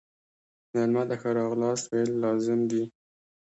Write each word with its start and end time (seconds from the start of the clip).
مېلمه 0.71 1.03
ته 1.09 1.15
ښه 1.21 1.29
راغلاست 1.39 1.83
ویل 1.89 2.11
لازم 2.23 2.59
دي. 2.69 2.83